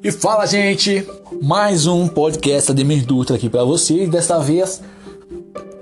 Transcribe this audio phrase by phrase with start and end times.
[0.00, 1.04] E fala, gente!
[1.42, 4.08] Mais um podcast Ademir Dutra aqui para vocês.
[4.08, 4.80] Desta vez,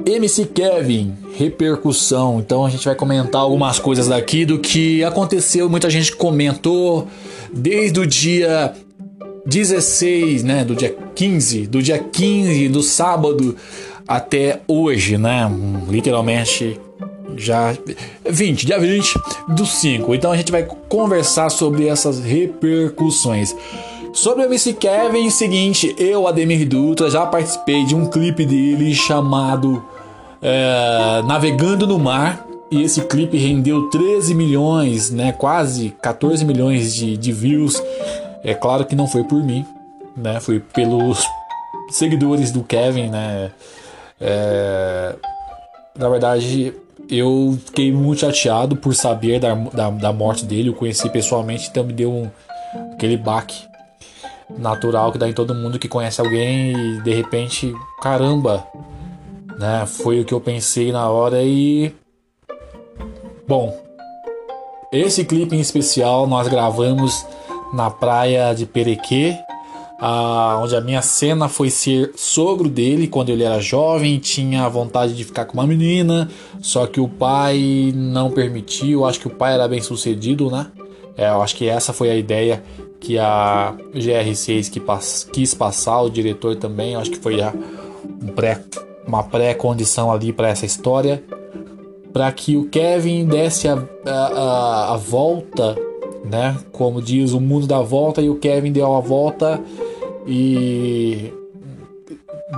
[0.07, 2.41] MC Kevin, repercussão.
[2.41, 5.69] Então a gente vai comentar algumas coisas daqui do que aconteceu.
[5.69, 7.07] Muita gente comentou
[7.53, 8.73] desde o dia
[9.45, 10.65] 16, né?
[10.65, 13.55] Do dia 15, do dia 15 do sábado
[14.09, 15.47] até hoje, né?
[15.91, 16.81] Literalmente
[17.37, 17.77] já
[18.25, 19.15] 20, dia 20
[19.49, 20.15] do 5.
[20.15, 23.55] Então a gente vai conversar sobre essas repercussões.
[24.17, 29.85] Sobre o MC Kevin, seguinte, eu, Ademir Dutra, já participei de um clipe dele chamado
[30.41, 32.47] é, Navegando no Mar.
[32.71, 35.33] E esse clipe rendeu 13 milhões, né?
[35.33, 37.81] Quase 14 milhões de, de views.
[38.43, 39.67] É claro que não foi por mim,
[40.17, 40.41] né?
[40.41, 41.23] Foi pelos
[41.91, 43.51] seguidores do Kevin, né?
[44.19, 45.15] É,
[45.95, 46.73] na verdade,
[47.11, 50.71] eu fiquei muito chateado por saber da, da, da morte dele.
[50.71, 52.31] Eu conheci pessoalmente, então me deu um,
[52.95, 53.76] aquele baque
[54.51, 58.67] natural que dá em todo mundo que conhece alguém e de repente, caramba,
[59.59, 59.85] né?
[59.87, 61.93] Foi o que eu pensei na hora e
[63.47, 63.77] bom,
[64.93, 67.27] esse clipe em especial nós gravamos
[67.73, 69.37] na praia de Perequê,
[70.63, 75.25] onde a minha cena foi ser sogro dele quando ele era jovem, tinha vontade de
[75.25, 76.29] ficar com uma menina,
[76.61, 79.05] só que o pai não permitiu.
[79.05, 80.67] Acho que o pai era bem sucedido, né?
[81.17, 82.63] É, eu acho que essa foi a ideia
[83.01, 87.39] que a GR6 que pass quis passar, o diretor também, acho que foi
[88.23, 88.61] um pré,
[89.07, 91.23] uma pré-condição ali para essa história,
[92.13, 95.77] para que o Kevin desse a, a, a, volta,
[96.25, 96.57] né?
[96.73, 99.61] Como diz, o mundo dá volta e o Kevin deu a volta
[100.27, 101.33] e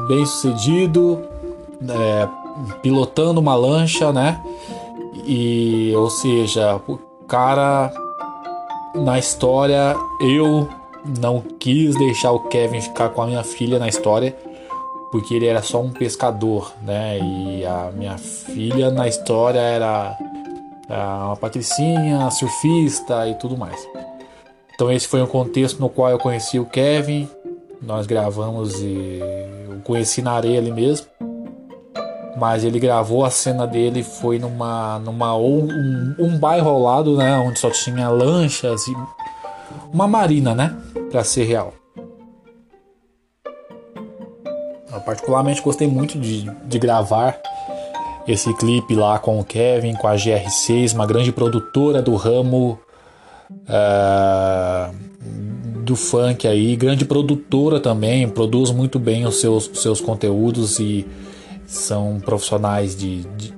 [0.06, 1.20] bem sucedido,
[1.88, 2.28] é,
[2.82, 4.40] pilotando uma lancha, né?
[5.26, 7.92] E, ou seja, o cara
[8.94, 10.68] na história, eu
[11.20, 14.36] não quis deixar o Kevin ficar com a minha filha na história,
[15.10, 17.18] porque ele era só um pescador, né?
[17.18, 20.16] E a minha filha na história era
[20.88, 23.86] uma patricinha, surfista e tudo mais.
[24.74, 27.28] Então esse foi um contexto no qual eu conheci o Kevin.
[27.80, 29.20] Nós gravamos e
[29.68, 31.06] eu conheci na areia ali mesmo
[32.38, 37.38] mas ele gravou a cena dele foi numa numa um, um bairro ao lado, né,
[37.38, 38.96] onde só tinha lanchas e
[39.92, 40.76] uma marina, né,
[41.10, 41.72] para ser real.
[44.92, 47.38] Eu particularmente gostei muito de, de gravar
[48.26, 52.78] esse clipe lá com o Kevin, com a GR6, uma grande produtora do ramo
[53.50, 54.94] uh,
[55.82, 61.06] do funk aí, grande produtora também, produz muito bem os seus, seus conteúdos e
[61.68, 63.54] são profissionais de, de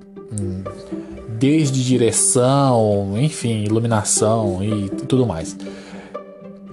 [1.38, 5.56] desde direção, enfim, iluminação e tudo mais.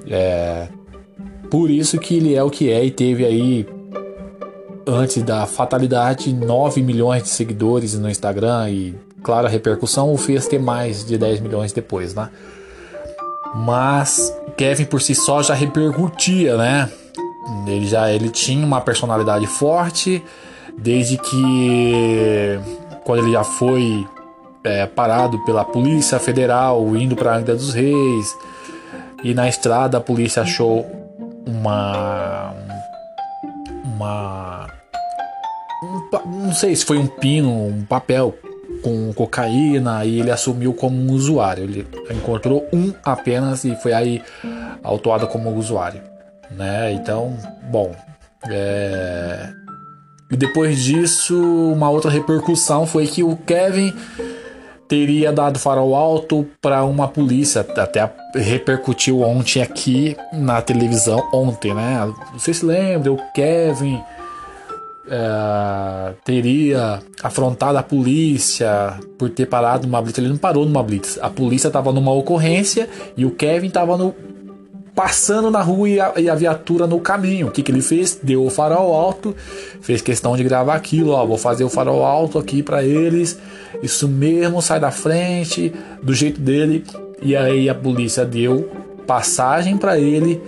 [0.09, 0.67] É,
[1.49, 3.67] por isso que ele é o que é e teve aí
[4.85, 10.47] antes da fatalidade 9 milhões de seguidores no Instagram e claro a repercussão o fez
[10.47, 12.29] ter mais de 10 milhões depois, né?
[13.55, 16.91] Mas Kevin por si só já repercutia, né?
[17.65, 20.23] Ele já ele tinha uma personalidade forte,
[20.77, 22.59] desde que
[23.03, 24.07] quando ele já foi
[24.63, 28.35] é, parado pela Polícia Federal indo para Angra dos Reis
[29.23, 30.85] e na estrada a polícia achou
[31.45, 32.53] uma
[33.83, 34.67] uma
[35.83, 38.35] um, não sei se foi um pino, um papel
[38.81, 41.63] com cocaína e ele assumiu como um usuário.
[41.63, 44.21] Ele encontrou um apenas e foi aí
[44.83, 46.01] autuado como usuário,
[46.51, 46.91] né?
[46.93, 47.35] Então,
[47.71, 47.95] bom,
[48.49, 49.49] é,
[50.29, 51.35] e depois disso,
[51.71, 53.93] uma outra repercussão foi que o Kevin
[54.87, 62.11] teria dado farol alto para uma polícia, até repercutiu ontem aqui na televisão, ontem, né?
[62.33, 64.01] Você se lembra, o Kevin
[65.09, 70.17] é, teria afrontado a polícia por ter parado numa blitz.
[70.17, 71.17] Ele não parou numa blitz.
[71.21, 74.13] A polícia estava numa ocorrência e o Kevin estava no
[74.97, 77.49] passando na rua e a, e a, viatura no caminho.
[77.49, 78.19] O que, que ele fez?
[78.23, 79.35] Deu o farol alto,
[79.79, 83.37] fez questão de gravar aquilo, ó, vou fazer o farol alto aqui para eles.
[83.83, 85.71] Isso mesmo, sai da frente,
[86.01, 86.83] do jeito dele.
[87.21, 88.71] E aí a polícia deu
[89.05, 90.41] passagem para ele.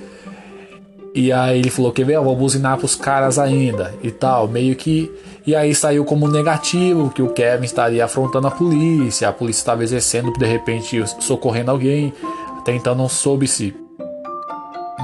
[1.14, 5.12] E aí ele falou que veio, vou buzinar pros caras ainda e tal, meio que
[5.46, 9.84] e aí saiu como negativo que o Kevin estaria afrontando a polícia, a polícia estava
[9.84, 12.14] exercendo de repente socorrendo alguém.
[12.58, 13.74] Até então não soube se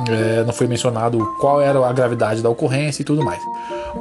[0.10, 3.42] é, não foi mencionado qual era a gravidade da ocorrência e tudo mais.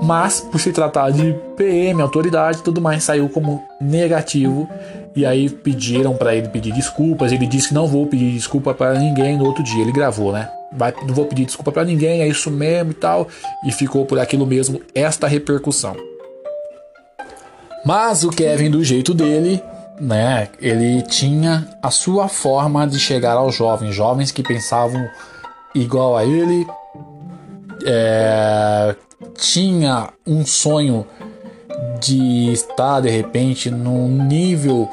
[0.03, 4.69] Mas, por se tratar de PM, autoridade tudo mais, saiu como negativo.
[5.17, 7.31] E aí pediram para ele pedir desculpas.
[7.31, 9.39] Ele disse que não vou pedir desculpa para ninguém.
[9.39, 10.49] No outro dia ele gravou, né?
[10.75, 13.29] vai, não vou pedir desculpa para ninguém, é isso mesmo e tal.
[13.65, 15.97] E ficou por aquilo mesmo esta repercussão.
[17.85, 19.63] Mas o Kevin, do jeito dele,
[20.01, 25.07] né, ele tinha a sua forma de chegar aos jovens, jovens que pensavam
[25.75, 26.67] igual a ele,
[27.85, 28.95] é,
[29.37, 31.07] tinha um sonho
[32.01, 34.89] de estar de repente num nível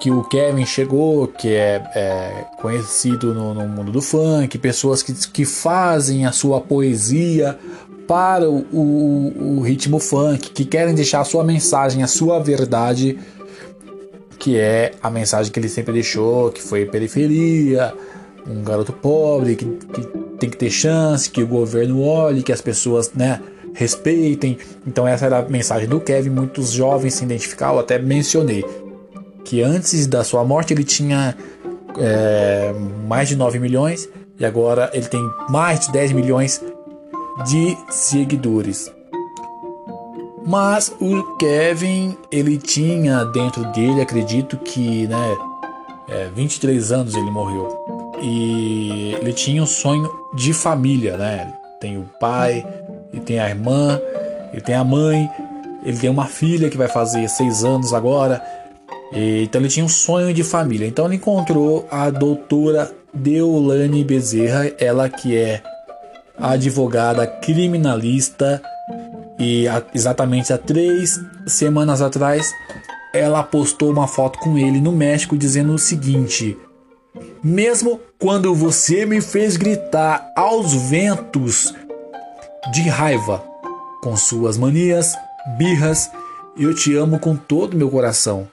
[0.00, 5.14] que o Kevin chegou, que é, é conhecido no, no, mundo do funk, pessoas que,
[5.28, 7.58] que fazem a sua poesia
[8.06, 13.18] para o, o, o ritmo funk, que querem deixar a sua mensagem, a sua verdade,
[14.38, 17.94] que é a mensagem que ele sempre deixou, que foi periferia,
[18.46, 20.06] um garoto pobre, que, que
[20.38, 23.40] tem que ter chance, que o governo olhe, que as pessoas, né,
[23.74, 24.58] respeitem.
[24.86, 28.64] Então essa era a mensagem do Kevin, muitos jovens se identificaram, até mencionei
[29.44, 31.36] que antes da sua morte ele tinha
[31.98, 32.74] é,
[33.06, 34.08] mais de 9 milhões
[34.38, 36.62] e agora ele tem mais de 10 milhões
[37.46, 38.90] de seguidores.
[40.46, 45.36] Mas o Kevin, ele tinha dentro dele, acredito que, né,
[46.08, 47.93] é, 23 anos ele morreu.
[48.22, 51.52] E ele tinha um sonho de família, né?
[51.80, 52.66] Tem o pai,
[53.12, 54.00] ele tem a irmã,
[54.52, 55.28] ele tem a mãe,
[55.84, 58.42] ele tem uma filha que vai fazer 6 anos agora.
[59.12, 60.86] Então ele tinha um sonho de família.
[60.86, 65.62] Então ele encontrou a doutora Deolane Bezerra, ela que é
[66.36, 68.60] advogada criminalista
[69.38, 72.52] e exatamente há três semanas atrás
[73.12, 76.56] ela postou uma foto com ele no México dizendo o seguinte:
[77.44, 81.74] mesmo quando você me fez gritar aos ventos
[82.72, 83.44] de raiva
[84.02, 85.14] com suas manias,
[85.58, 86.10] birras,
[86.58, 88.48] eu te amo com todo meu coração.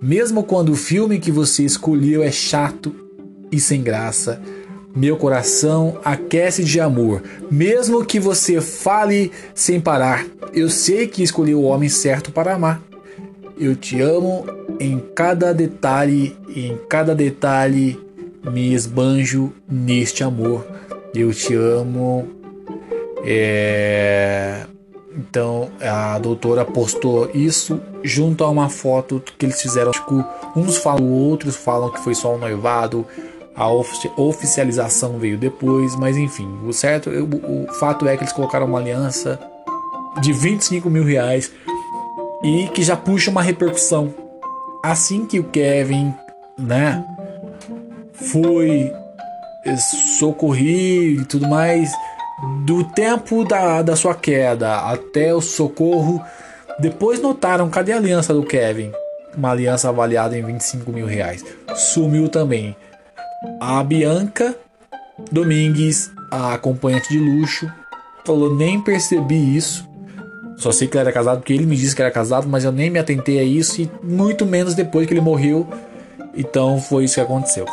[0.00, 2.94] Mesmo quando o filme que você escolheu é chato
[3.50, 4.42] e sem graça,
[4.94, 7.22] meu coração aquece de amor.
[7.50, 12.82] Mesmo que você fale sem parar, eu sei que escolhi o homem certo para amar.
[13.58, 14.44] Eu te amo
[14.78, 18.04] em cada detalhe, em cada detalhe
[18.44, 20.66] me esbanjo neste amor.
[21.14, 22.28] Eu te amo.
[23.24, 24.66] É...
[25.16, 29.92] Então a doutora postou isso junto a uma foto que eles fizeram.
[30.56, 33.06] Uns falam, outros falam que foi só um noivado.
[33.54, 38.66] A oficialização veio depois, mas enfim, o certo, o, o fato é que eles colocaram
[38.66, 39.38] uma aliança
[40.20, 41.52] de 25 mil reais
[42.42, 44.12] e que já puxa uma repercussão.
[44.82, 46.12] Assim que o Kevin,
[46.58, 47.04] né,
[48.14, 48.92] foi
[50.18, 51.92] socorrido e tudo mais,
[52.64, 56.22] do tempo da, da sua queda até o socorro,
[56.78, 58.92] depois notaram cadê a aliança do Kevin?
[59.36, 61.44] Uma aliança avaliada em 25 mil reais.
[61.74, 62.76] Sumiu também.
[63.60, 64.54] A Bianca
[65.30, 67.70] Domingues, a acompanhante de luxo,
[68.24, 69.88] falou: nem percebi isso.
[70.56, 72.70] Só sei que ele era casado porque ele me disse que era casado, mas eu
[72.70, 75.66] nem me atentei a isso e muito menos depois que ele morreu.
[76.36, 77.66] Então foi isso que aconteceu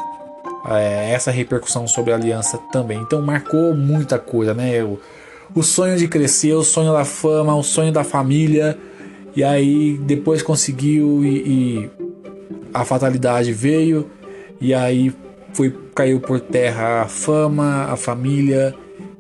[0.69, 2.99] é, essa repercussão sobre a aliança também.
[2.99, 4.83] Então marcou muita coisa, né?
[4.83, 4.99] O,
[5.55, 8.77] o sonho de crescer, o sonho da fama, o sonho da família.
[9.35, 11.89] E aí depois conseguiu e, e
[12.73, 14.09] a fatalidade veio.
[14.59, 15.13] E aí
[15.53, 18.73] foi caiu por terra a fama, a família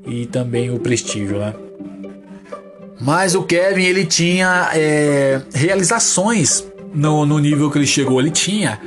[0.05, 1.53] e também o prestígio, né?
[2.99, 8.19] Mas o Kevin ele tinha é, realizações no, no nível que ele chegou.
[8.19, 8.79] Ele tinha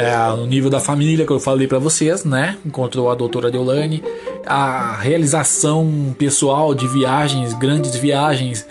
[0.00, 2.56] é, no nível da família que eu falei para vocês, né?
[2.64, 4.02] Encontrou a doutora Deolane,
[4.46, 8.66] a realização pessoal de viagens, grandes viagens,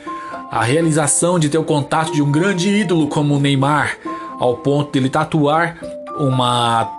[0.50, 3.95] a realização de ter o contato de um grande ídolo como o Neymar,
[4.39, 5.77] ao ponto de ele tatuar
[6.17, 6.89] uma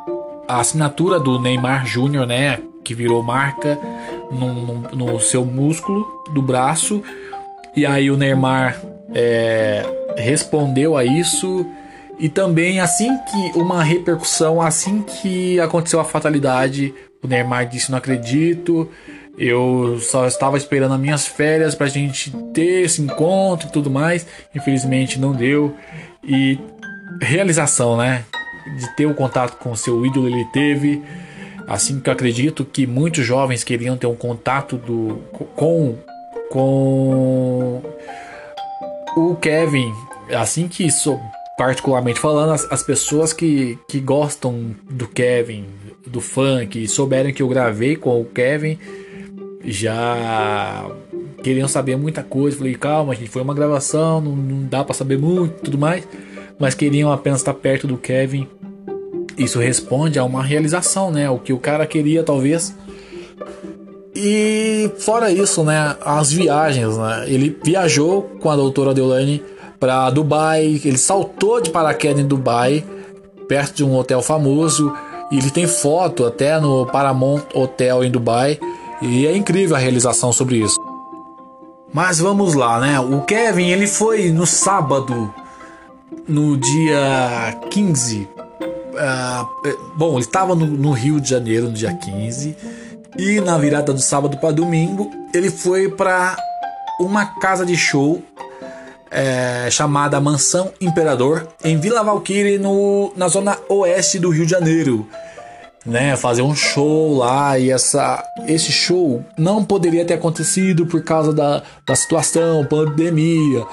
[0.46, 2.60] assinatura do Neymar Júnior, né?
[2.84, 3.76] Que virou marca
[4.30, 7.02] no, no, no, seu músculo do braço.
[7.76, 8.80] E aí o Neymar
[9.12, 9.84] é,
[10.16, 11.66] respondeu a isso
[12.20, 17.96] e também, assim que uma repercussão, assim que aconteceu a fatalidade, o Neymar disse: Não
[17.96, 18.90] acredito,
[19.38, 23.90] eu só estava esperando as minhas férias para a gente ter esse encontro e tudo
[23.90, 24.26] mais.
[24.54, 25.74] Infelizmente não deu.
[26.22, 26.58] E
[27.22, 28.24] realização, né?
[28.76, 31.02] De ter o contato com seu ídolo, ele teve.
[31.66, 35.22] Assim que eu acredito que muitos jovens queriam ter um contato do,
[35.56, 35.96] com,
[36.50, 37.80] com
[39.16, 39.90] o Kevin.
[40.34, 41.18] Assim que isso
[41.60, 45.66] particularmente falando, as, as, pessoas que, que gostam do Kevin,
[46.06, 48.78] do funk, souberam que eu gravei com o Kevin,
[49.62, 50.90] já
[51.42, 52.56] queriam saber muita coisa.
[52.56, 56.08] Falei, calma, gente, foi uma gravação, não, não dá para saber muito tudo mais,
[56.58, 58.48] mas queriam apenas estar perto do Kevin.
[59.36, 61.28] Isso responde a uma realização, né?
[61.28, 62.74] O que o cara queria, talvez,
[64.14, 67.26] E fora isso, né, as viagens, né?
[67.26, 69.42] Ele viajou com a doutora Deolane
[69.80, 72.84] para Dubai, ele saltou de paraquedas em Dubai,
[73.49, 74.94] perto de um hotel famoso,
[75.32, 78.60] e ele tem foto até no Paramount Hotel em Dubai,
[79.00, 80.78] e é incrível a realização sobre isso.
[81.92, 83.00] Mas vamos lá, né?
[83.00, 85.34] O Kevin, ele foi no sábado,
[86.28, 88.28] no dia 15.
[88.30, 92.56] Uh, bom, ele estava no, no Rio de Janeiro no dia 15
[93.18, 96.37] e na virada do sábado para domingo, ele foi para
[97.00, 98.22] uma casa de show
[99.10, 105.06] é, chamada Mansão Imperador em Vila Valquíria, no, na zona oeste do Rio de Janeiro.
[105.84, 111.32] Né, fazer um show lá e essa, esse show não poderia ter acontecido por causa
[111.32, 113.64] da, da situação, pandemia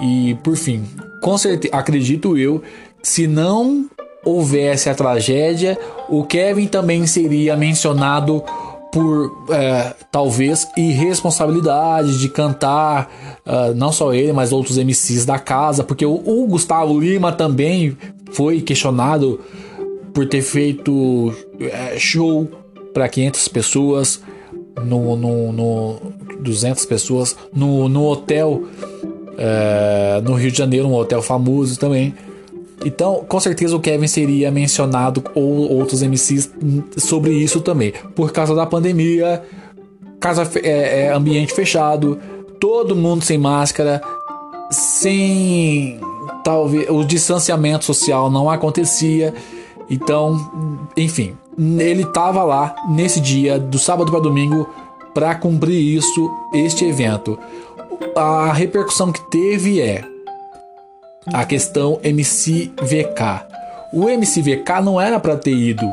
[0.00, 0.88] e por fim,
[1.20, 2.62] com certeza, acredito eu,
[3.02, 3.90] se não
[4.24, 5.76] houvesse a tragédia,
[6.08, 8.42] o Kevin também seria mencionado
[8.96, 13.12] por é, talvez irresponsabilidade de cantar,
[13.44, 17.94] uh, não só ele, mas outros MCs da casa, porque o, o Gustavo Lima também
[18.32, 19.38] foi questionado
[20.14, 22.48] por ter feito é, show
[22.94, 24.22] para 500 pessoas,
[24.82, 26.00] no, no, no
[26.40, 28.62] 200 pessoas, no, no hotel
[29.36, 32.14] é, no Rio de Janeiro, um hotel famoso também.
[32.84, 36.52] Então, com certeza o Kevin seria mencionado ou outros MCs
[36.98, 37.92] sobre isso também.
[38.14, 39.42] Por causa da pandemia,
[40.20, 42.18] casa é, é ambiente fechado,
[42.60, 44.00] todo mundo sem máscara,
[44.70, 45.98] sem
[46.44, 49.34] talvez o distanciamento social não acontecia.
[49.88, 50.38] Então,
[50.96, 54.68] enfim, ele estava lá nesse dia do sábado para domingo
[55.14, 57.38] para cumprir isso, este evento.
[58.14, 60.04] A repercussão que teve é
[61.32, 63.46] a questão MCVK.
[63.92, 65.86] O MCVK não era para ter ido.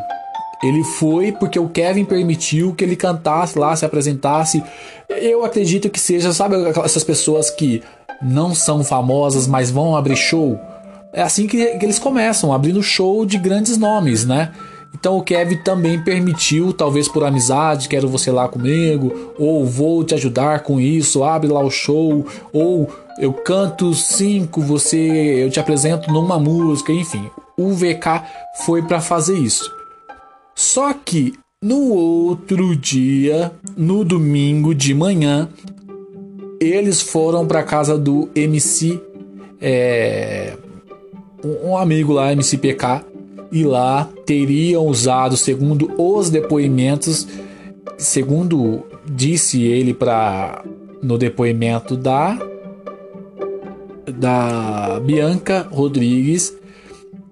[0.64, 4.64] Ele foi porque o Kevin permitiu que ele cantasse lá, se apresentasse.
[5.10, 7.84] Eu acredito que seja, sabe, essas pessoas que
[8.22, 10.60] não são famosas, mas vão abrir show.
[11.12, 14.52] É assim que, que eles começam, abrindo show de grandes nomes, né?
[14.94, 20.14] Então o Kevin também permitiu, talvez por amizade, quero você lá comigo, ou vou te
[20.14, 26.12] ajudar com isso, abre lá o show, ou eu canto cinco, você, eu te apresento
[26.12, 27.30] numa música, enfim.
[27.58, 28.24] O VK
[28.66, 29.72] foi para fazer isso.
[30.56, 35.48] Só que no outro dia, no domingo de manhã,
[36.60, 39.00] eles foram para casa do MC,
[39.62, 40.58] é,
[41.64, 43.06] um amigo lá, MC PK,
[43.52, 47.28] e lá teriam usado, segundo os depoimentos,
[47.98, 50.64] segundo disse ele para
[51.02, 52.38] no depoimento da
[54.08, 56.54] da Bianca Rodrigues,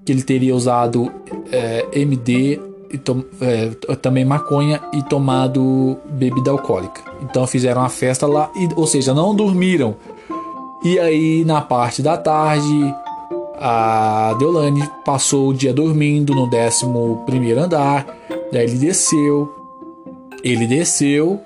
[0.05, 1.11] que ele teria usado
[1.51, 2.59] é, MD
[2.93, 2.99] e
[3.41, 7.01] é, também maconha e tomado bebida alcoólica.
[7.21, 9.95] Então fizeram a festa lá, e, ou seja, não dormiram.
[10.83, 12.93] E aí na parte da tarde
[13.59, 18.07] a Deolane passou o dia dormindo no 11 andar,
[18.51, 19.55] daí ele desceu.
[20.43, 21.39] Ele desceu,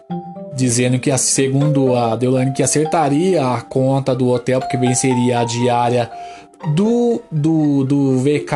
[0.55, 6.09] dizendo que, segundo a Deolane, que acertaria a conta do hotel, porque venceria a diária
[6.73, 8.55] do, do, do VK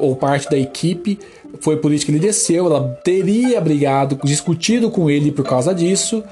[0.00, 1.18] ou parte da equipe.
[1.60, 2.66] Foi por isso que ele desceu.
[2.66, 6.22] Ela teria brigado, discutido com ele por causa disso.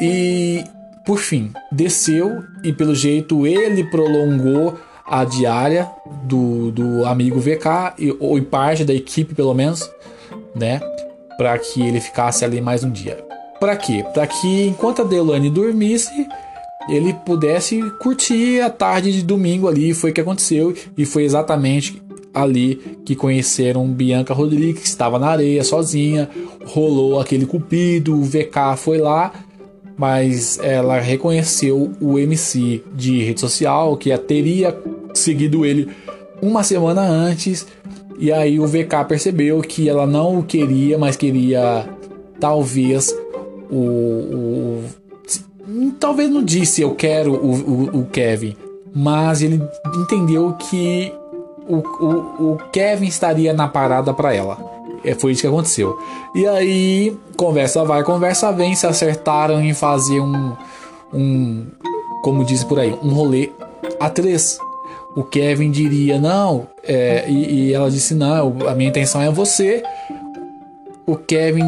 [0.00, 0.64] E,
[1.04, 5.90] por fim, desceu e, pelo jeito, ele prolongou a diária
[6.24, 9.90] do, do amigo VK, ou parte da equipe pelo menos,
[10.54, 10.80] né?
[11.36, 13.29] Para que ele ficasse ali mais um dia.
[13.60, 14.04] Para quê?
[14.14, 16.26] Para que enquanto a Deolane dormisse,
[16.88, 19.92] ele pudesse curtir a tarde de domingo ali.
[19.92, 22.02] Foi o que aconteceu e foi exatamente
[22.32, 26.28] ali que conheceram Bianca Rodrigues, que estava na areia sozinha.
[26.64, 29.32] Rolou aquele cupido, o VK foi lá
[30.00, 34.74] mas ela reconheceu o MC de rede social que teria
[35.12, 35.90] seguido ele
[36.40, 37.66] uma semana antes
[38.18, 41.86] e aí o VK percebeu que ela não o queria, mas queria
[42.40, 43.14] talvez
[43.70, 44.84] o, o
[45.98, 48.56] talvez não disse eu quero o, o, Kevin,
[48.94, 49.62] mas ele
[49.96, 51.12] entendeu que
[51.68, 54.58] o Kevin estaria na parada para ela.
[55.04, 55.98] É, foi isso que aconteceu.
[56.34, 60.52] E aí, conversa vai, conversa vem, se acertaram em fazer um,
[61.12, 61.66] um
[62.22, 63.50] como diz por aí, um rolê
[63.98, 64.58] a três.
[65.16, 69.82] O Kevin diria não, é, e, e, ela disse não, a minha intenção é você.
[71.10, 71.64] O Kevin,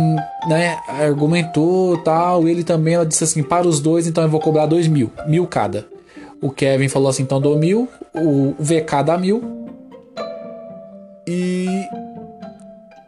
[0.47, 4.67] né, argumentou tal, ele também, ela disse assim, para os dois, então eu vou cobrar
[4.67, 5.85] dois mil, mil cada.
[6.41, 9.43] O Kevin falou assim, então dou mil, o VK dá mil.
[11.27, 11.67] E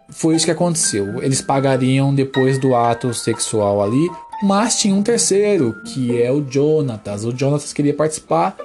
[0.08, 1.22] foi isso que aconteceu.
[1.22, 4.10] Eles pagariam depois do ato sexual ali,
[4.42, 7.24] mas tinha um terceiro, que é o Jonatas.
[7.24, 8.56] O Jonatas queria participar,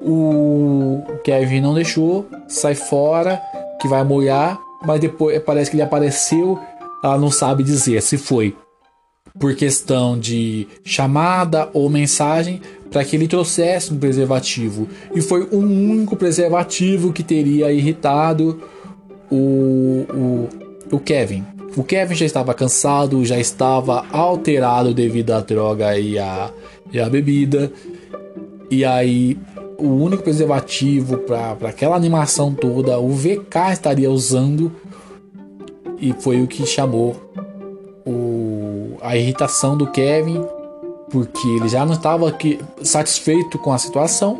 [0.00, 3.40] o Kevin não deixou, sai fora,
[3.80, 6.58] que vai molhar, mas depois parece que ele apareceu,
[7.02, 8.56] ela não sabe dizer se foi
[9.38, 12.60] por questão de chamada ou mensagem
[12.90, 14.88] para que ele trouxesse um preservativo.
[15.14, 18.60] E foi o único preservativo que teria irritado
[19.30, 20.48] o, o,
[20.96, 21.44] o Kevin.
[21.76, 26.50] O Kevin já estava cansado, já estava alterado devido à droga e à,
[26.90, 27.70] e à bebida.
[28.70, 29.36] E aí,
[29.76, 34.72] o único preservativo para aquela animação toda, o VK estaria usando.
[35.98, 37.16] E foi o que chamou
[38.06, 40.44] o, a irritação do Kevin,
[41.10, 42.32] porque ele já não estava
[42.82, 44.38] satisfeito com a situação.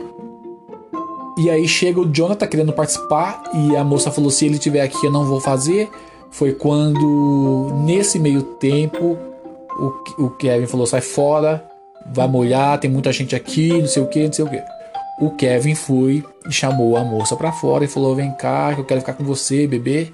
[1.39, 5.05] E aí chega o Jonathan querendo participar e a moça falou: se ele estiver aqui
[5.05, 5.91] eu não vou fazer.
[6.31, 9.17] Foi quando, nesse meio tempo,
[9.79, 11.65] o, o Kevin falou: sai fora,
[12.13, 14.63] vai molhar, tem muita gente aqui, não sei o que, não sei o que.
[15.21, 18.85] O Kevin foi e chamou a moça para fora e falou: vem cá, que eu
[18.85, 20.13] quero ficar com você, bebê.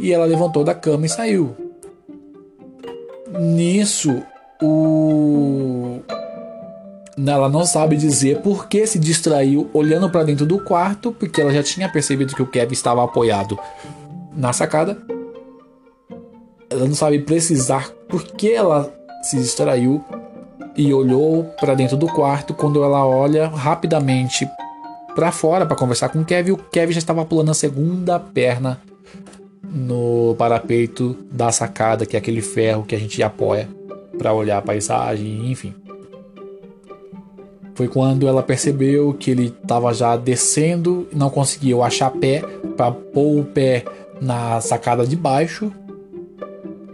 [0.00, 1.54] E ela levantou da cama e saiu.
[3.38, 4.22] Nisso,
[4.60, 6.00] o
[7.28, 11.52] ela não sabe dizer por que se distraiu olhando para dentro do quarto, porque ela
[11.52, 13.58] já tinha percebido que o Kevin estava apoiado
[14.34, 14.96] na sacada.
[16.68, 18.92] Ela não sabe precisar por que ela
[19.22, 20.02] se distraiu
[20.76, 22.54] e olhou para dentro do quarto.
[22.54, 24.48] Quando ela olha rapidamente
[25.14, 28.80] para fora para conversar com o Kevin, o Kevin já estava pulando a segunda perna
[29.72, 33.68] no parapeito da sacada, que é aquele ferro que a gente apoia
[34.18, 35.74] para olhar a paisagem, enfim.
[37.74, 42.42] Foi quando ela percebeu que ele estava já descendo não conseguiu achar pé
[42.76, 43.84] para pôr o pé
[44.20, 45.72] na sacada de baixo.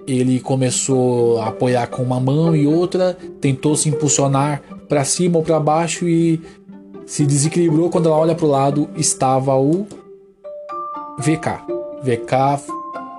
[0.06, 5.42] Ele começou a apoiar com uma mão e outra, tentou se impulsionar para cima ou
[5.42, 6.40] para baixo e
[7.04, 7.90] se desequilibrou.
[7.90, 9.88] Quando ela olha para o lado, estava o
[11.18, 11.85] VK.
[12.06, 12.62] VK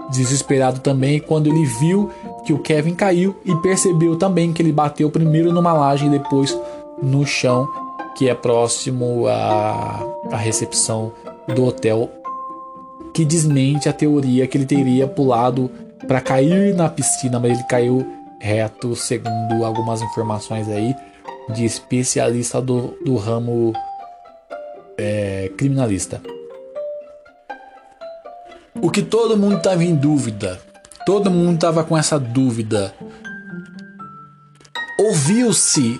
[0.10, 2.10] desesperado também quando ele viu
[2.46, 6.58] que o Kevin caiu e percebeu também que ele bateu primeiro numa laje e depois
[7.02, 7.68] no chão
[8.16, 11.12] que é próximo à, à recepção
[11.54, 12.10] do hotel
[13.14, 15.70] que desmente a teoria que ele teria pulado
[16.08, 18.06] para cair na piscina, mas ele caiu
[18.40, 20.96] reto, segundo algumas informações aí
[21.50, 23.74] de especialista do, do ramo
[24.98, 26.22] é, criminalista.
[28.82, 30.60] O que todo mundo estava em dúvida,
[31.06, 32.94] todo mundo estava com essa dúvida.
[35.00, 36.00] Ouviu-se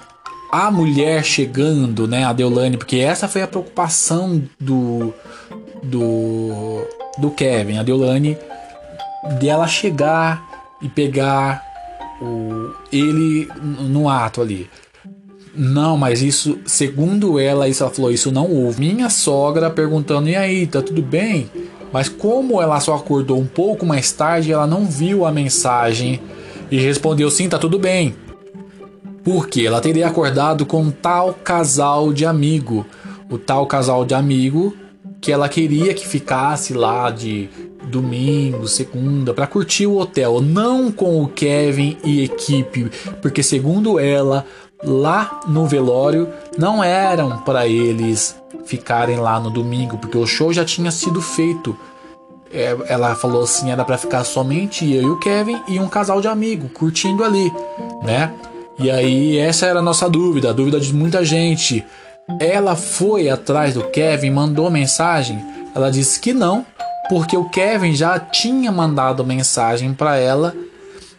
[0.52, 5.14] a mulher chegando, né, a Deolane, porque essa foi a preocupação do
[5.84, 6.86] do
[7.18, 8.38] do Kevin, a Deolane,
[9.40, 10.48] dela chegar
[10.82, 11.64] e pegar
[12.22, 14.70] o, ele no ato ali.
[15.56, 18.80] Não, mas isso, segundo ela, isso ela falou, isso não houve.
[18.80, 21.50] Minha sogra perguntando: "E aí, tá tudo bem?"
[21.92, 26.20] Mas como ela só acordou um pouco mais tarde, ela não viu a mensagem
[26.70, 28.16] e respondeu sim, tá tudo bem.
[29.24, 32.86] Porque ela teria acordado com um tal casal de amigo,
[33.30, 34.76] o tal casal de amigo
[35.20, 37.50] que ela queria que ficasse lá de
[37.88, 44.46] domingo, segunda, para curtir o hotel, não com o Kevin e equipe, porque segundo ela,
[44.84, 48.36] lá no velório não eram para eles
[48.68, 51.76] ficarem lá no domingo, porque o show já tinha sido feito.
[52.52, 56.22] É, ela falou assim, era para ficar somente eu e o Kevin e um casal
[56.22, 57.52] de amigo curtindo ali,
[58.04, 58.34] né?
[58.80, 61.84] E aí essa era a nossa dúvida, a dúvida de muita gente.
[62.40, 65.44] Ela foi atrás do Kevin, mandou mensagem.
[65.76, 66.66] Ela disse que não,
[67.10, 70.54] porque o Kevin já tinha mandado mensagem para ela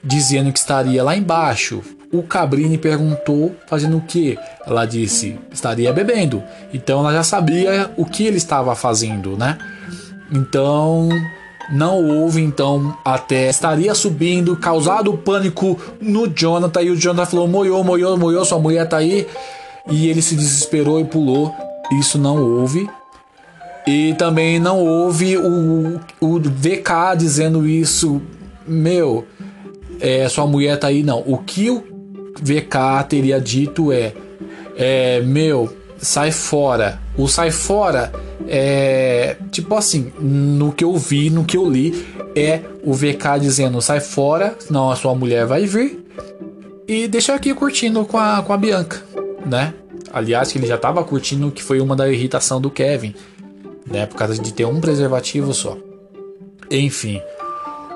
[0.03, 4.39] dizendo que estaria lá embaixo, o Cabrini perguntou fazendo o que?
[4.67, 6.43] Ela disse estaria bebendo.
[6.73, 9.59] Então ela já sabia o que ele estava fazendo, né?
[10.33, 11.09] Então
[11.71, 17.85] não houve então até estaria subindo, causado pânico no Jonathan e o Jonathan falou moiou,
[17.85, 19.27] moiou, moiou, sua mulher tá aí
[19.91, 21.55] e ele se desesperou e pulou.
[21.99, 22.89] Isso não houve.
[23.87, 28.21] E também não houve o, o VK dizendo isso,
[28.67, 29.27] meu,
[29.99, 31.23] é, sua mulher tá aí, não.
[31.27, 31.83] O que o
[32.43, 34.13] VK teria dito é,
[34.77, 37.01] é meu, sai fora.
[37.17, 38.13] O sai fora
[38.47, 43.81] é tipo assim, no que eu vi, no que eu li, é o VK dizendo
[43.83, 46.05] sai fora, senão a sua mulher vai vir
[46.89, 49.03] e deixa aqui curtindo com a, com a Bianca,
[49.45, 49.75] né?
[50.11, 53.15] Aliás, que ele já estava curtindo, que foi uma da irritação do Kevin,
[53.87, 54.07] né?
[54.07, 55.77] Por causa de ter um preservativo só.
[56.71, 57.21] Enfim,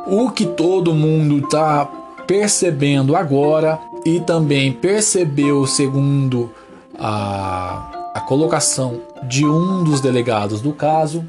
[0.06, 1.86] O que todo mundo está
[2.26, 6.50] percebendo agora e também percebeu, segundo
[6.98, 11.24] a, a colocação de um dos delegados do caso,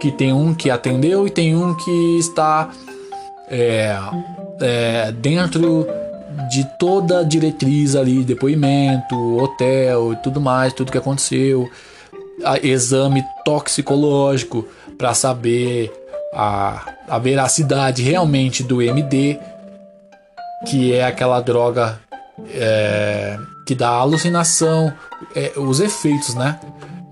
[0.00, 2.70] que tem um que atendeu e tem um que está
[3.48, 3.96] é,
[4.60, 5.86] é, dentro
[6.50, 11.68] de toda a diretriz ali, depoimento, hotel e tudo mais, tudo que aconteceu,
[12.62, 14.66] exame toxicológico
[14.98, 15.92] para saber
[16.34, 19.38] a, a veracidade realmente do MD,
[20.64, 22.00] que é aquela droga
[22.54, 24.92] é, que dá alucinação,
[25.34, 26.58] é, os efeitos, né?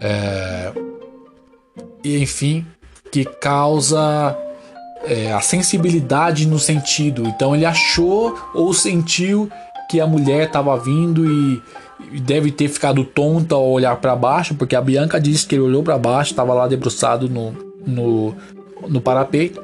[0.00, 0.72] É,
[2.02, 2.66] e enfim,
[3.10, 4.36] que causa
[5.04, 7.26] é, a sensibilidade no sentido.
[7.26, 9.50] Então ele achou ou sentiu
[9.88, 11.62] que a mulher estava vindo e,
[12.12, 15.62] e deve ter ficado tonta ao olhar para baixo, porque a Bianca disse que ele
[15.62, 17.52] olhou para baixo, estava lá debruçado no,
[17.86, 18.34] no,
[18.88, 19.62] no parapeito.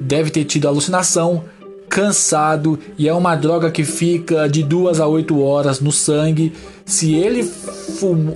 [0.00, 1.44] Deve ter tido alucinação,
[1.92, 6.54] cansado e é uma droga que fica de duas a oito horas no sangue.
[6.86, 7.46] Se ele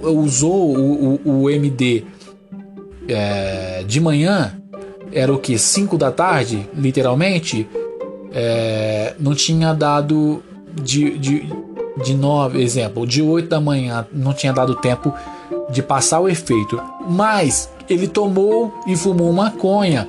[0.04, 2.04] usou o, o, o MD
[3.08, 4.54] é, de manhã,
[5.10, 5.58] era o que?
[5.58, 7.66] 5 da tarde, literalmente,
[8.30, 10.42] é, não tinha dado
[10.74, 11.50] de, de,
[12.04, 15.14] de 9, exemplo, de 8 da manhã, não tinha dado tempo
[15.70, 16.78] de passar o efeito.
[17.08, 20.06] Mas ele tomou e fumou maconha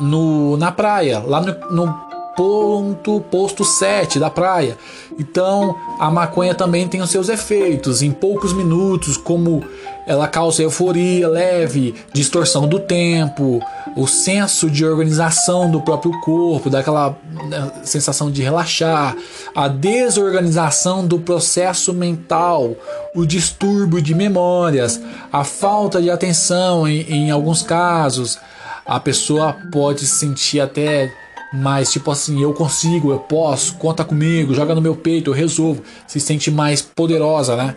[0.00, 2.05] no, na praia, lá no, no
[2.36, 4.76] ponto posto 7 da praia.
[5.18, 9.64] Então a maconha também tem os seus efeitos em poucos minutos, como
[10.06, 13.60] ela causa euforia leve, distorção do tempo,
[13.96, 17.16] o senso de organização do próprio corpo, daquela
[17.48, 19.16] né, sensação de relaxar,
[19.52, 22.76] a desorganização do processo mental,
[23.16, 25.00] o distúrbio de memórias,
[25.32, 28.38] a falta de atenção em, em alguns casos.
[28.84, 31.12] A pessoa pode sentir até
[31.62, 35.82] mas tipo assim, eu consigo, eu posso, conta comigo, joga no meu peito, eu resolvo.
[36.06, 37.76] Se sente mais poderosa, né?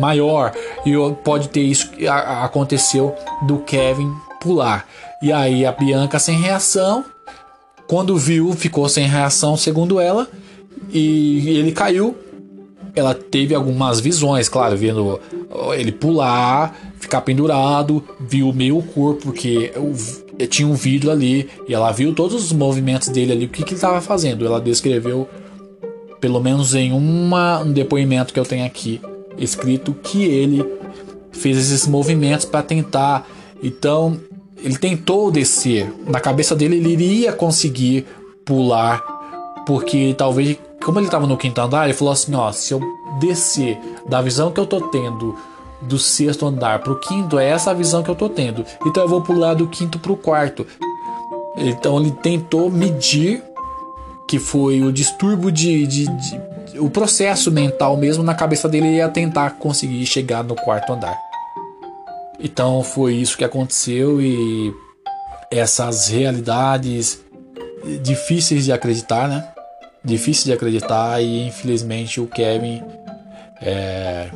[0.00, 0.52] Maior.
[0.84, 3.14] E pode ter isso que aconteceu
[3.46, 4.86] do Kevin pular.
[5.22, 7.04] E aí a Bianca sem reação,
[7.86, 10.28] quando viu, ficou sem reação, segundo ela,
[10.92, 12.16] e ele caiu.
[12.94, 15.18] Ela teve algumas visões, claro, vendo
[15.74, 19.72] ele pular, ficar pendurado, viu meio corpo, porque
[20.46, 23.70] tinha um vidro ali e ela viu todos os movimentos dele ali, o que, que
[23.70, 24.44] ele estava fazendo.
[24.44, 25.28] Ela descreveu,
[26.20, 29.00] pelo menos em uma, um depoimento que eu tenho aqui
[29.38, 30.64] escrito, que ele
[31.32, 33.26] fez esses movimentos para tentar.
[33.62, 34.18] Então,
[34.62, 35.92] ele tentou descer.
[36.06, 38.06] Na cabeça dele, ele iria conseguir
[38.44, 39.02] pular,
[39.66, 42.80] porque talvez, como ele estava no quinto andar, ele falou assim: ó, se eu
[43.20, 43.78] descer
[44.08, 45.36] da visão que eu tô tendo
[45.82, 48.64] do sexto andar para o quinto, é essa a visão que eu tô tendo.
[48.86, 50.66] Então eu vou pular do quinto para o quarto.
[51.56, 53.42] Então ele tentou medir
[54.28, 59.08] que foi o distúrbio de, de, de, o processo mental mesmo na cabeça dele ia
[59.08, 61.18] tentar conseguir chegar no quarto andar.
[62.40, 64.74] Então foi isso que aconteceu e
[65.50, 67.20] essas realidades
[68.00, 69.46] difíceis de acreditar, né?
[70.04, 72.82] Difícil de acreditar e infelizmente o Kevin
[73.60, 74.30] é,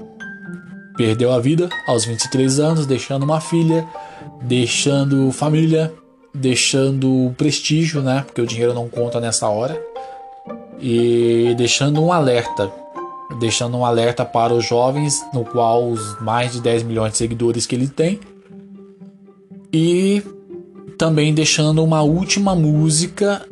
[0.96, 3.86] Perdeu a vida aos 23 anos, deixando uma filha,
[4.42, 5.92] deixando família,
[6.32, 8.22] deixando prestígio, né?
[8.26, 9.80] Porque o dinheiro não conta nessa hora.
[10.80, 12.72] E deixando um alerta,
[13.38, 17.66] deixando um alerta para os jovens, no qual os mais de 10 milhões de seguidores
[17.66, 18.18] que ele tem.
[19.72, 20.22] E
[20.96, 23.46] também deixando uma última música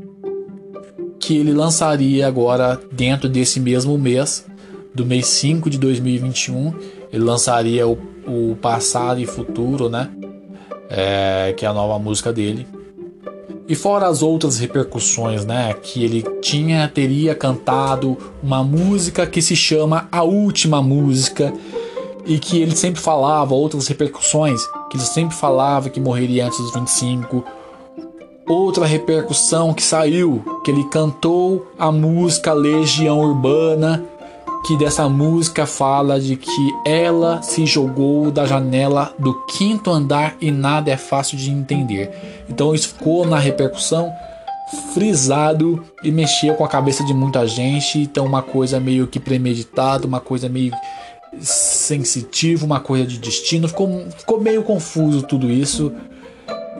[1.21, 4.47] que ele lançaria agora dentro desse mesmo mês,
[4.95, 6.73] do mês 5 de 2021
[7.15, 7.97] ele lançaria o,
[8.27, 10.11] o Passado e Futuro, né?
[10.91, 12.67] É, que é a nova música dele.
[13.69, 15.73] E fora as outras repercussões, né?
[15.75, 21.53] Que ele tinha, teria cantado uma música que se chama A Última Música
[22.27, 26.75] e que ele sempre falava, outras repercussões, que ele sempre falava que morreria antes dos
[26.75, 27.45] 25.
[28.49, 34.05] Outra repercussão que saiu, que ele cantou a música Legião Urbana
[34.65, 40.51] que dessa música fala de que ela se jogou da janela do quinto andar e
[40.51, 42.11] nada é fácil de entender.
[42.49, 44.11] Então isso ficou na repercussão
[44.95, 47.99] frisado e mexeu com a cabeça de muita gente.
[47.99, 50.73] Então uma coisa meio que premeditada, uma coisa meio
[51.41, 53.69] sensitiva, uma coisa de destino.
[53.69, 55.93] Ficou, ficou meio confuso tudo isso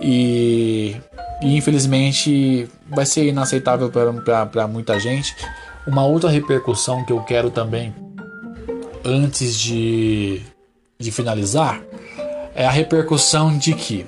[0.01, 0.97] e,
[1.43, 5.35] e infelizmente vai ser inaceitável para muita gente.
[5.87, 7.95] Uma outra repercussão que eu quero também,
[9.05, 10.41] antes de,
[10.99, 11.83] de finalizar,
[12.55, 14.07] é a repercussão de que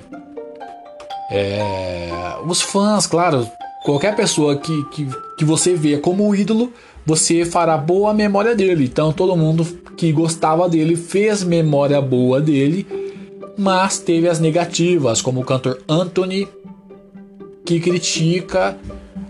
[1.29, 2.09] É,
[2.47, 3.45] os fãs, claro,
[3.83, 5.05] qualquer pessoa que, que,
[5.37, 6.71] que você vê como ídolo,
[7.05, 8.85] você fará boa memória dele.
[8.85, 9.65] Então todo mundo
[9.97, 12.87] que gostava dele fez memória boa dele,
[13.57, 16.47] mas teve as negativas, como o cantor Anthony,
[17.65, 18.77] que critica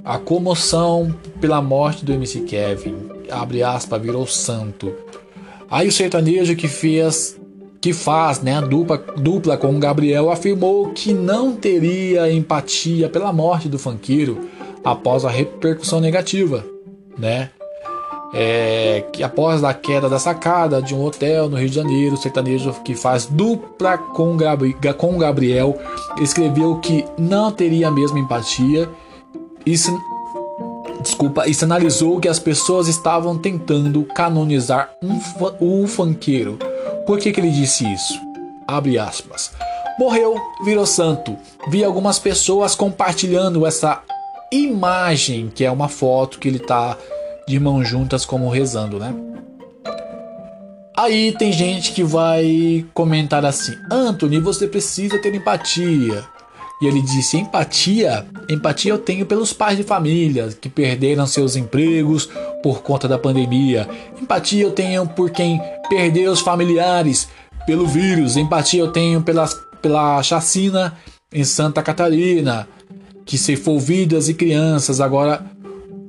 [0.08, 2.96] a comoção pela morte do MC Kevin.
[3.30, 4.94] Abre aspas, virou santo.
[5.70, 7.38] Aí o sertanejo que fez
[7.82, 13.32] que faz né, a dupla, dupla com o Gabriel, afirmou que não teria empatia pela
[13.32, 14.50] morte do funkeiro
[14.84, 16.66] após a repercussão negativa,
[17.18, 17.52] né?
[18.34, 22.18] É, que após a queda da sacada de um hotel no Rio de Janeiro, o
[22.18, 25.78] sertanejo que faz dupla com, Gabri com Gabriel
[26.20, 28.90] escreveu que não teria a mesma empatia
[29.74, 36.58] e desculpa, e sinalizou que as pessoas estavam tentando canonizar um, o funkeiro
[37.08, 38.20] por que, que ele disse isso?
[38.68, 39.54] Abre aspas.
[39.98, 41.38] Morreu, virou santo.
[41.70, 44.02] Vi algumas pessoas compartilhando essa
[44.52, 46.98] imagem, que é uma foto que ele tá
[47.48, 49.16] de mãos juntas como rezando, né?
[50.98, 56.26] Aí tem gente que vai comentar assim: Anthony, você precisa ter empatia.
[56.82, 58.26] E ele disse: empatia?
[58.50, 62.30] Empatia eu tenho pelos pais de família que perderam seus empregos
[62.62, 63.88] por conta da pandemia.
[64.22, 65.60] Empatia eu tenho por quem
[65.90, 67.28] perdeu os familiares
[67.66, 68.38] pelo vírus.
[68.38, 70.98] Empatia eu tenho pelas, pela chacina
[71.34, 72.68] em Santa Catarina,
[73.26, 75.02] que ceifou vidas e crianças.
[75.02, 75.44] Agora,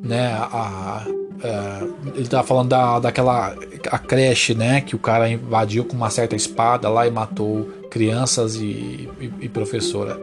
[0.02, 1.07] né, a,
[1.42, 3.55] é, ele tá falando da, daquela
[3.90, 8.57] a creche, né, que o cara invadiu com uma certa espada lá e matou crianças
[8.57, 10.20] e, e, e professora.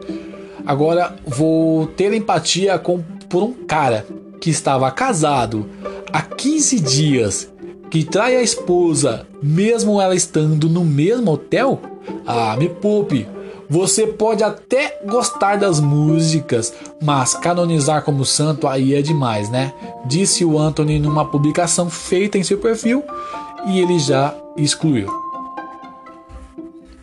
[0.66, 4.06] Agora vou ter empatia com, por um cara
[4.40, 5.68] que estava casado
[6.12, 7.52] há 15 dias,
[7.90, 11.80] que trai a esposa, mesmo ela estando no mesmo hotel?
[12.26, 13.26] Ah, me poupe.
[13.68, 19.72] Você pode até gostar das músicas, mas canonizar como santo aí é demais, né?
[20.04, 23.02] Disse o Anthony numa publicação feita em seu perfil
[23.66, 25.26] e ele já excluiu.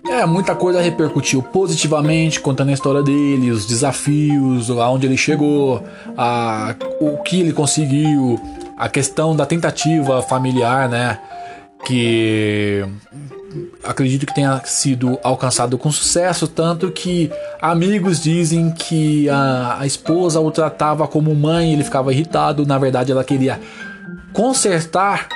[0.09, 5.81] É, muita coisa repercutiu positivamente, contando a história dele, os desafios, aonde ele chegou,
[6.17, 8.39] a, o que ele conseguiu,
[8.77, 11.19] a questão da tentativa familiar, né?
[11.85, 12.85] Que
[13.83, 20.39] acredito que tenha sido alcançado com sucesso, tanto que amigos dizem que a, a esposa
[20.39, 23.59] o tratava como mãe, ele ficava irritado, na verdade ela queria
[24.31, 25.27] consertar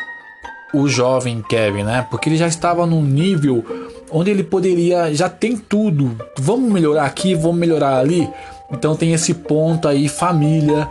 [0.73, 2.05] o jovem Kevin, né?
[2.09, 3.63] Porque ele já estava num nível
[4.11, 6.17] onde ele poderia já tem tudo.
[6.37, 8.29] Vamos melhorar aqui, vamos melhorar ali.
[8.71, 10.89] Então tem esse ponto aí família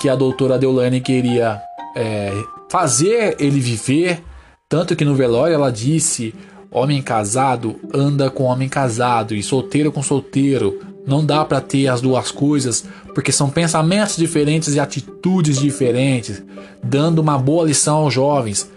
[0.00, 1.60] que a doutora Deolane queria
[1.96, 2.32] é,
[2.68, 4.22] fazer ele viver,
[4.68, 6.34] tanto que no velório ela disse
[6.70, 10.80] homem casado anda com homem casado e solteiro com solteiro.
[11.06, 16.42] Não dá para ter as duas coisas, porque são pensamentos diferentes e atitudes diferentes,
[16.82, 18.68] dando uma boa lição aos jovens,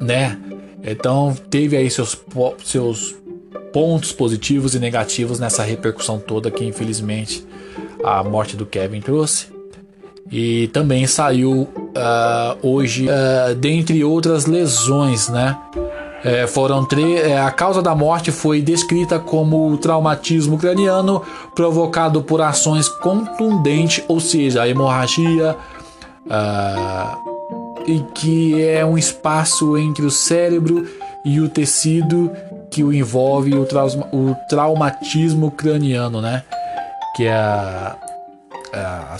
[0.00, 0.38] né?
[0.82, 2.16] Então teve aí seus,
[2.64, 3.14] seus
[3.72, 7.46] pontos positivos e negativos nessa repercussão toda que infelizmente
[8.04, 9.46] a morte do Kevin trouxe.
[10.30, 15.58] E também saiu uh, hoje, uh, dentre outras lesões, né?
[16.24, 17.20] É, foram três.
[17.20, 21.22] É, a causa da morte foi descrita como traumatismo craniano
[21.54, 25.56] provocado por ações contundentes, ou seja, a hemorragia,
[26.26, 27.30] uh,
[27.86, 30.86] e que é um espaço entre o cérebro
[31.24, 32.30] e o tecido
[32.70, 33.66] que o envolve o,
[34.12, 36.44] o traumatismo craniano, né?
[37.16, 37.96] Que é a,
[38.72, 39.16] a,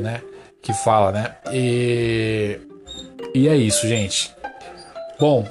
[0.00, 0.20] né?
[0.62, 1.34] Que fala, né?
[1.52, 2.60] E,
[3.34, 4.37] e é isso, gente.
[5.18, 5.44] Bom,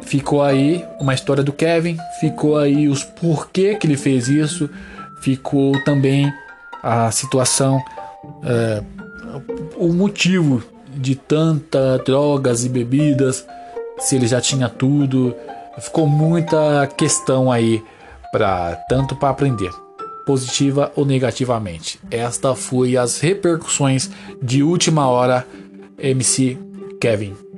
[0.00, 4.68] ficou aí uma história do Kevin, ficou aí os porquê que ele fez isso,
[5.20, 6.32] ficou também
[6.82, 7.80] a situação,
[8.44, 8.82] é,
[9.76, 13.46] o motivo de tanta drogas e bebidas,
[13.98, 15.34] se ele já tinha tudo.
[15.78, 17.82] Ficou muita questão aí
[18.32, 19.70] para tanto para aprender,
[20.26, 22.00] positiva ou negativamente.
[22.10, 24.10] Esta foi as repercussões
[24.42, 25.46] de última hora
[25.98, 26.58] MC
[27.00, 27.51] Kevin.